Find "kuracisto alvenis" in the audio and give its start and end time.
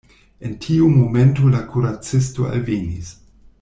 1.75-3.17